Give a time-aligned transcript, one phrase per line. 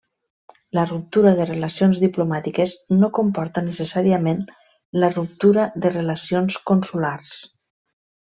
[0.75, 4.41] La ruptura de relacions diplomàtiques no comporta necessàriament
[5.05, 7.37] la ruptura de relacions consulars.